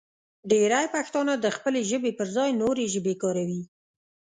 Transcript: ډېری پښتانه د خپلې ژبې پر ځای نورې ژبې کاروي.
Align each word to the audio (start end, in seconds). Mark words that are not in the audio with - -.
ډېری 0.51 0.85
پښتانه 0.95 1.33
د 1.39 1.45
خپلې 1.55 1.81
ژبې 1.89 2.11
پر 2.19 2.27
ځای 2.35 2.49
نورې 2.61 2.85
ژبې 2.93 3.13
کاروي. 3.23 3.61